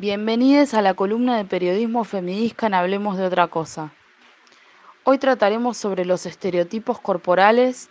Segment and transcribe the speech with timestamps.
[0.00, 3.92] Bienvenidos a la columna de periodismo feminista en Hablemos de otra cosa.
[5.04, 7.90] Hoy trataremos sobre los estereotipos corporales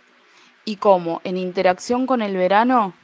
[0.64, 2.94] y cómo, en interacción con el verano,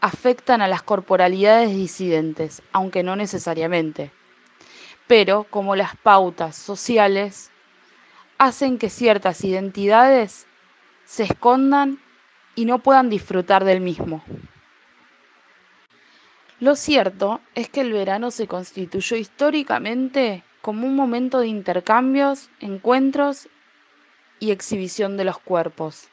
[0.00, 4.12] afectan a las corporalidades disidentes, aunque no necesariamente.
[5.08, 7.50] Pero como las pautas sociales
[8.38, 10.46] hacen que ciertas identidades
[11.04, 11.98] se escondan
[12.54, 14.22] y no puedan disfrutar del mismo.
[16.60, 23.48] Lo cierto es que el verano se constituyó históricamente como un momento de intercambios, encuentros
[24.40, 26.08] y exhibición de los cuerpos.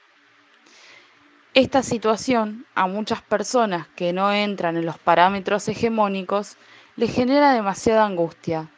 [1.55, 6.57] Esta situación a muchas personas que no entran en los parámetros hegemónicos
[6.95, 8.69] les genera demasiada angustia.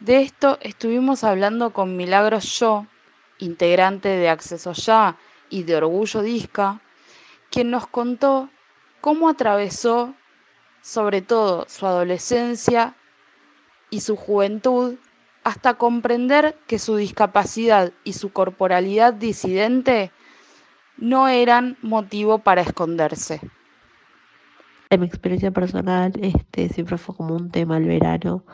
[0.00, 2.86] De esto estuvimos hablando con Milagros Yo,
[3.38, 5.16] integrante de Acceso Ya
[5.50, 6.80] y de Orgullo Disca,
[7.48, 8.50] quien nos contó
[9.00, 10.14] cómo atravesó
[10.84, 12.94] sobre todo su adolescencia
[13.88, 14.96] y su juventud,
[15.42, 20.10] hasta comprender que su discapacidad y su corporalidad disidente
[20.98, 23.40] no eran motivo para esconderse.
[24.90, 28.44] En mi experiencia personal, este siempre fue como un tema el verano,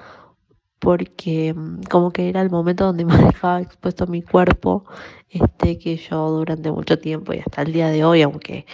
[0.79, 4.85] porque mm, como que era el momento donde más dejaba expuesto mi cuerpo,
[5.29, 8.67] este que yo durante mucho tiempo y hasta el día de hoy, aunque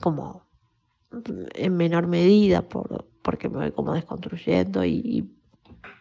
[0.00, 0.43] como
[1.54, 5.28] en menor medida por, porque me voy como desconstruyendo y,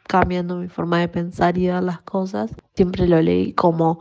[0.08, 2.52] cambiando mi forma de pensar y ver las cosas.
[2.76, 4.00] Siempre lo leí como,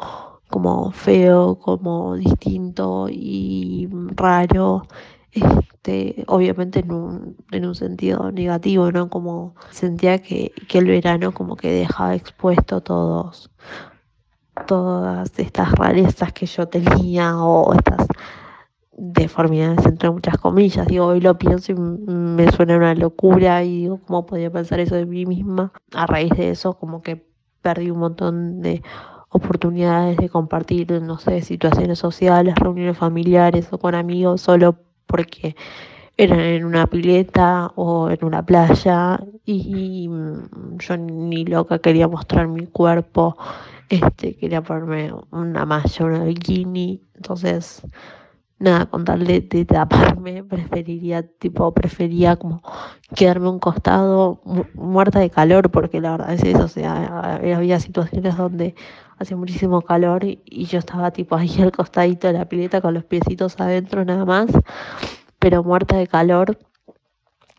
[0.48, 4.86] como feo, como distinto y raro.
[5.30, 9.08] Este, obviamente en un, en un sentido negativo, ¿no?
[9.08, 13.50] Como sentía que, que el verano como que dejaba expuesto todos,
[14.66, 18.06] todas estas rarezas que yo tenía o estas
[19.04, 20.86] deformidades entre muchas comillas.
[20.86, 24.94] Digo, hoy lo pienso y me suena una locura y digo, ¿cómo podía pensar eso
[24.94, 25.72] de mí misma?
[25.92, 27.26] A raíz de eso, como que
[27.62, 28.80] perdí un montón de
[29.30, 34.76] oportunidades de compartir, no sé, situaciones sociales, reuniones familiares o con amigos, solo
[35.06, 35.56] porque
[36.16, 40.08] eran en una pileta o en una playa y
[40.78, 43.36] yo ni loca quería mostrar mi cuerpo,
[43.88, 47.82] este, quería ponerme una malla, una bikini, entonces
[48.62, 52.62] nada, con tal de, taparme, preferiría, tipo, prefería como
[53.14, 54.40] quedarme un costado
[54.74, 58.74] muerta de calor, porque la verdad es eso, o sea, había situaciones donde
[59.18, 63.04] hacía muchísimo calor y, yo estaba tipo ahí al costadito de la pileta con los
[63.04, 64.46] piecitos adentro nada más,
[65.38, 66.56] pero muerta de calor.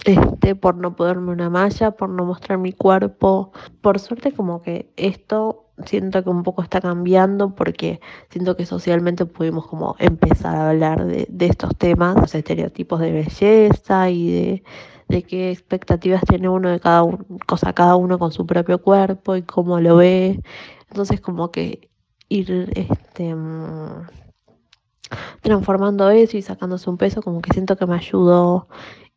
[0.05, 3.51] Este, por no ponerme una malla, por no mostrar mi cuerpo.
[3.81, 7.99] Por suerte como que esto siento que un poco está cambiando porque
[8.29, 14.09] siento que socialmente pudimos como empezar a hablar de, estos temas, los estereotipos de belleza
[14.09, 14.61] y
[15.09, 17.05] de, qué expectativas tiene uno de cada
[17.45, 20.41] cosa, cada uno con su propio cuerpo y cómo lo ve.
[20.89, 21.89] Entonces como que
[22.29, 24.07] ir este mm,
[25.41, 28.67] transformando eso y sacándose un peso, como que siento que me ayudó.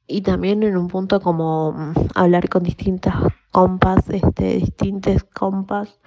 [0.07, 3.15] Y también en un punto como mm, hablar con distintas
[3.51, 5.99] compas, este, distintas compas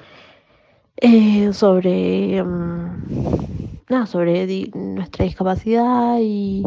[0.98, 6.64] eh, sobre, mm, nada, sobre nuestra discapacidad y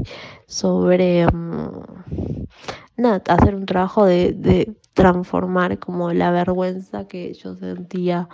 [0.47, 1.83] sobre mm,
[2.97, 8.29] nada, hacer un trabajo de, de transformar como la vergüenza que yo sentía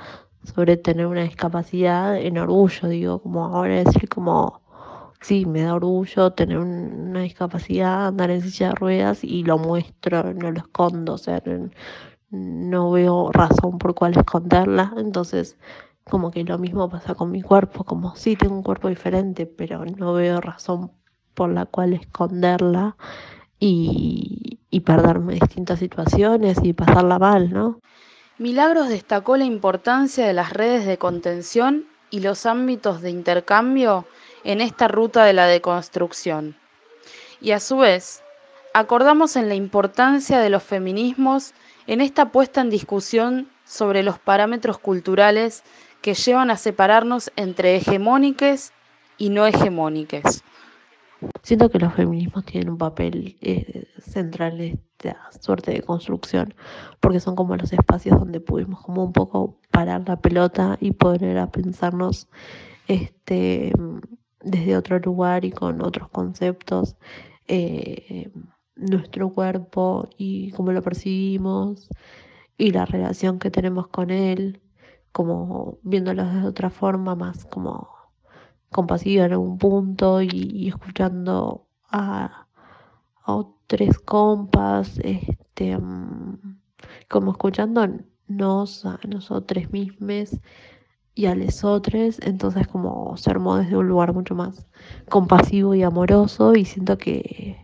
[0.44, 4.60] sobre tener una discapacidad en orgullo, digo, como ahora decir como,
[5.20, 10.34] sí, me da orgullo tener una discapacidad, andar en silla de ruedas y lo muestro,
[10.34, 11.42] no lo escondo, o sea,
[12.30, 15.56] no veo razón por cuál esconderla, entonces
[16.04, 19.84] como que lo mismo pasa con mi cuerpo, como sí tengo un cuerpo diferente, pero
[19.84, 20.90] no veo razón
[21.34, 22.96] por la cual esconderla
[23.58, 27.80] y, y perderme distintas situaciones y pasarla mal, ¿no?
[28.38, 34.06] Milagros destacó la importancia de las redes de contención y los ámbitos de intercambio
[34.44, 36.56] en esta ruta de la deconstrucción.
[37.40, 38.22] Y a su vez,
[38.74, 41.54] acordamos en la importancia de los feminismos
[41.86, 45.62] en esta puesta en discusión sobre los parámetros culturales
[46.02, 48.72] que llevan a separarnos entre hegemónicas
[49.16, 50.44] y no hegemónicas.
[51.42, 56.54] Siento que los feminismos tienen un papel eh, central en esta suerte de construcción,
[57.00, 61.38] porque son como los espacios donde pudimos como un poco parar la pelota y poder
[61.38, 62.28] a pensarnos
[62.86, 63.72] este,
[64.50, 66.96] desde otro lugar y con otros conceptos
[67.46, 68.30] eh,
[68.76, 71.88] nuestro cuerpo y cómo lo percibimos
[72.56, 74.60] y la relación que tenemos con él
[75.12, 77.88] como viéndolos de otra forma, más como
[78.70, 82.46] compasiva en algún punto y, escuchando a,
[83.24, 83.44] a,
[84.04, 86.58] compas, este, mm,
[87.08, 90.38] como escuchándonos a nosotros mismos
[91.18, 91.34] y a
[91.64, 94.68] otros, entonces como se armó desde un lugar mucho más
[95.08, 97.58] compasivo y amoroso y siento que,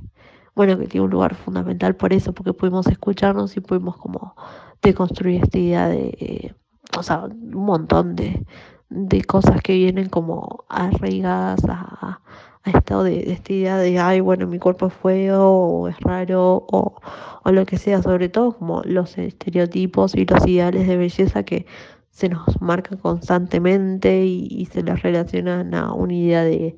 [0.56, 4.34] bueno, que tiene un lugar fundamental por eso, porque pudimos escucharnos y pudimos como
[4.82, 6.52] deconstruir esta idea de,
[6.98, 8.44] o sea, un montón de,
[8.88, 12.22] de cosas que vienen como arraigadas a,
[12.64, 17.00] a de, esta idea de, ay, bueno, mi cuerpo es feo o es raro o,
[17.44, 21.66] o lo que sea, sobre todo como los estereotipos y los ideales de belleza que
[22.14, 26.76] se nos marcan constantemente y, se les relacionan a una idea de,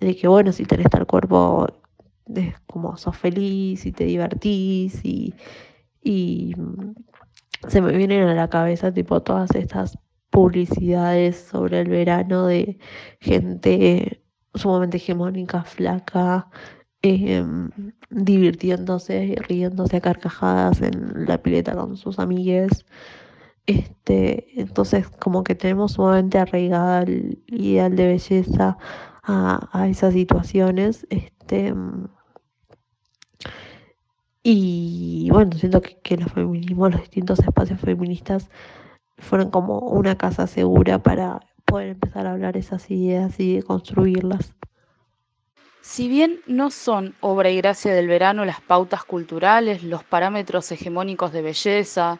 [0.00, 1.66] que, bueno, si tenés tal cuerpo,
[2.34, 5.34] es como sos feliz y te divertís y,
[6.02, 6.54] y
[7.68, 9.98] se me vienen a la cabeza tipo todas estas
[10.30, 12.78] publicidades sobre el verano de
[13.20, 14.22] gente
[14.54, 16.48] sumamente hegemónica, flaca,
[17.02, 17.44] eh,
[18.10, 22.86] divirtiéndose, riéndose a carcajadas en la pileta con sus amigues.
[23.68, 28.78] Este, entonces, como que tenemos sumamente arraigada el ideal de belleza
[29.22, 31.06] a, esas situaciones.
[31.10, 31.74] Este,
[34.42, 38.48] y bueno, siento que, que los feminismos, los distintos espacios feministas
[39.18, 44.54] fueron como una casa segura para poder empezar a hablar esas ideas y construirlas.
[45.82, 51.32] Si bien no son obra y gracia del verano las pautas culturales, los parámetros hegemónicos
[51.32, 52.18] de belleza,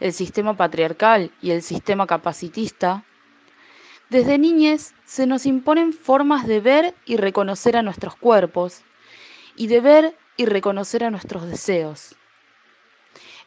[0.00, 3.04] el sistema patriarcal y el sistema capacitista,
[4.08, 8.82] desde niñez se nos imponen formas de ver y reconocer a nuestros cuerpos
[9.54, 12.16] y de ver y reconocer a nuestros deseos.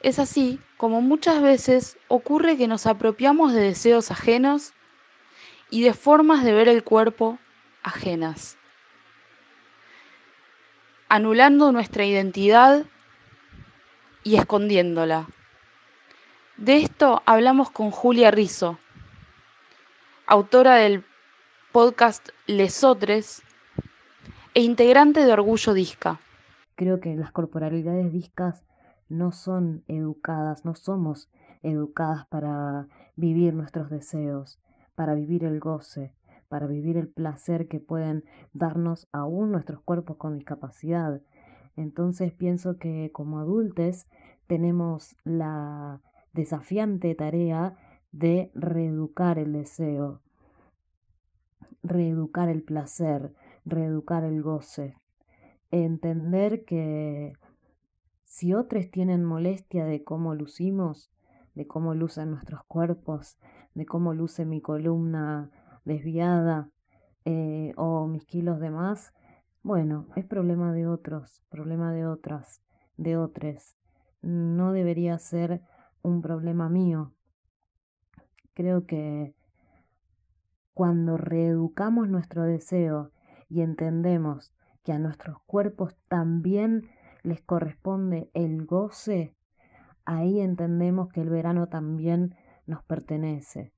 [0.02, 4.74] Es así como muchas veces ocurre que nos apropiamos de deseos ajenos
[5.70, 7.40] y de formas de ver el cuerpo
[7.84, 8.58] ajenas,
[11.10, 12.86] anulando nuestra identidad
[14.24, 15.28] y escondiéndola.
[16.64, 18.80] De esto hablamos con Julia Rizzo,
[20.26, 21.04] autora del
[21.74, 23.44] podcast Lesotres
[24.54, 26.22] e integrante de Orgullo Disca.
[26.76, 28.64] Creo que las corporalidades discas
[29.10, 31.30] no son educadas, no somos
[31.64, 32.88] educadas para
[33.18, 34.58] vivir nuestros deseos,
[34.96, 36.14] para vivir el goce,
[36.48, 38.24] para vivir el placer que pueden
[38.54, 41.20] darnos aún nuestros cuerpos con discapacidad.
[41.76, 44.06] Entonces pienso que como adultos
[44.48, 46.00] tenemos la
[46.34, 47.78] desafiante tarea
[48.12, 50.22] de reeducar el deseo,
[51.82, 53.34] reeducar el placer,
[53.66, 54.96] reeducar el goce,
[55.72, 57.34] entender que
[58.24, 61.12] si otros tienen molestia de cómo lucimos,
[61.56, 63.38] de cómo lucen nuestros cuerpos,
[63.76, 65.52] de cómo luce mi columna
[65.86, 66.70] desviada
[67.26, 69.14] eh, o mis kilos de más,
[69.62, 72.62] bueno, es problema de otros, problema de otras,
[72.98, 73.78] de otros.
[74.22, 75.62] No debería ser
[76.04, 77.12] un problema mío.
[78.54, 79.34] Creo que
[80.74, 83.12] cuando reeducamos nuestro deseo
[83.50, 84.54] y entendemos
[84.84, 86.90] que a nuestros cuerpos también
[87.24, 89.34] les corresponde el goce,
[90.06, 92.36] ahí entendemos que el verano también
[92.66, 93.72] nos pertenece,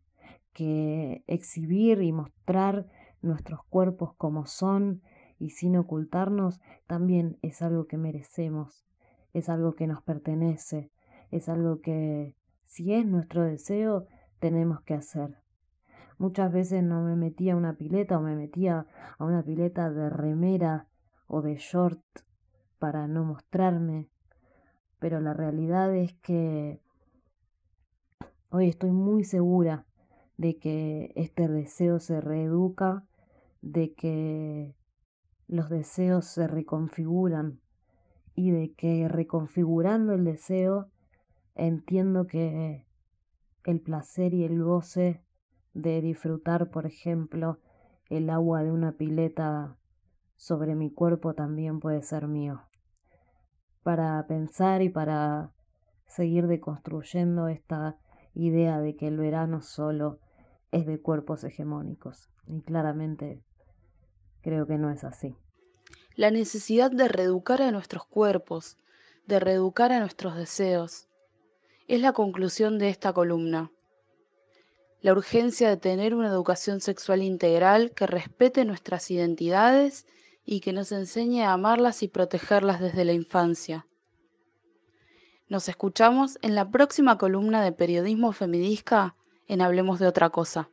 [0.53, 2.87] que exhibir y mostrar
[3.21, 5.01] nuestros cuerpos como son
[5.37, 8.85] y sin ocultarnos también es algo que merecemos,
[9.33, 10.91] es algo que nos pertenece,
[11.31, 12.35] es algo que
[12.65, 14.07] si es nuestro deseo
[14.39, 15.37] tenemos que hacer.
[16.17, 20.09] Muchas veces no me metía a una pileta o me metía a una pileta de
[20.09, 20.87] remera
[21.27, 22.01] o de short
[22.79, 24.09] para no mostrarme,
[24.99, 26.79] pero la realidad es que
[28.49, 29.85] hoy estoy muy segura
[30.37, 33.05] de que este deseo se reeduca,
[33.61, 34.75] de que
[35.47, 37.59] los deseos se reconfiguran
[38.35, 40.89] y de que reconfigurando el deseo
[41.55, 42.85] entiendo que
[43.63, 45.21] el placer y el goce
[45.73, 47.59] de disfrutar, por ejemplo,
[48.09, 49.77] el agua de una pileta
[50.35, 52.61] sobre mi cuerpo también puede ser mío.
[53.83, 55.51] Para pensar y para
[56.05, 57.97] seguir deconstruyendo esta
[58.33, 60.19] idea de que el verano solo
[60.71, 62.29] es de cuerpos hegemónicos.
[62.47, 63.41] Y claramente
[64.41, 65.35] creo que no es así.
[66.15, 68.77] La necesidad de reeducar a nuestros cuerpos,
[69.25, 71.07] de reeducar a nuestros deseos,
[71.87, 73.71] es la conclusión de esta columna.
[75.01, 80.07] La urgencia de tener una educación sexual integral que respete nuestras identidades
[80.45, 83.85] y que nos enseñe a amarlas y protegerlas desde la infancia.
[85.47, 89.15] Nos escuchamos en la próxima columna de Periodismo Feminista
[89.47, 90.69] en Hablemos de otra cosa.